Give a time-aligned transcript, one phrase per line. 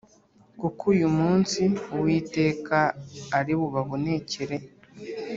[0.59, 1.61] kuko uyu munsi
[1.95, 2.79] Uwiteka
[3.37, 4.57] ari bubabonekere